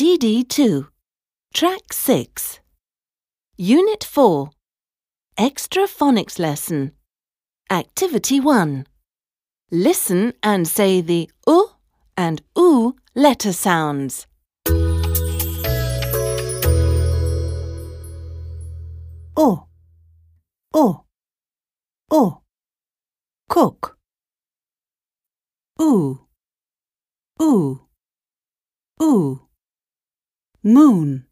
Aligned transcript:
CD2, 0.00 0.88
Track 1.54 1.90
6, 1.90 2.60
Unit 3.56 4.04
4, 4.04 4.50
Extra 5.38 5.84
Phonics 5.84 6.38
Lesson, 6.38 6.92
Activity 7.70 8.38
1. 8.38 8.86
Listen 9.70 10.34
and 10.42 10.68
say 10.68 11.00
the 11.00 11.30
U 11.46 11.70
and 12.14 12.42
OO 12.58 12.94
letter 13.14 13.54
sounds. 13.54 14.26
O, 19.34 19.66
O, 20.74 21.04
O, 22.10 22.42
cook. 23.48 23.96
Oo, 25.80 26.18
oo, 27.40 27.80
oo, 29.00 29.45
moon. 30.66 31.25